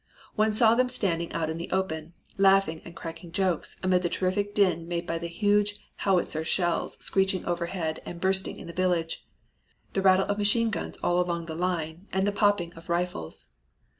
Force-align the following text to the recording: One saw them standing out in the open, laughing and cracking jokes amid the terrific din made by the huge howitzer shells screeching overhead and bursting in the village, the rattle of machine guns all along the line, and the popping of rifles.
One 0.35 0.55
saw 0.55 0.73
them 0.73 0.89
standing 0.89 1.31
out 1.31 1.47
in 1.51 1.59
the 1.59 1.69
open, 1.69 2.13
laughing 2.35 2.81
and 2.83 2.95
cracking 2.95 3.31
jokes 3.31 3.75
amid 3.83 4.01
the 4.01 4.09
terrific 4.09 4.55
din 4.55 4.87
made 4.87 5.05
by 5.05 5.19
the 5.19 5.27
huge 5.27 5.77
howitzer 5.97 6.43
shells 6.43 6.97
screeching 7.05 7.45
overhead 7.45 8.01
and 8.03 8.19
bursting 8.19 8.57
in 8.57 8.65
the 8.65 8.73
village, 8.73 9.27
the 9.93 10.01
rattle 10.01 10.25
of 10.25 10.39
machine 10.39 10.71
guns 10.71 10.97
all 11.03 11.21
along 11.21 11.45
the 11.45 11.53
line, 11.53 12.07
and 12.11 12.25
the 12.25 12.31
popping 12.31 12.73
of 12.73 12.89
rifles. 12.89 13.45